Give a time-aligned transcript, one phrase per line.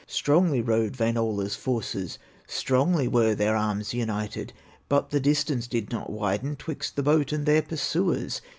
[0.07, 2.17] Strongly rowed Wainola's forces,
[2.47, 4.51] Strongly were their arms united;
[4.89, 8.41] But the distance did not widen Twixt the boat and their pursuers.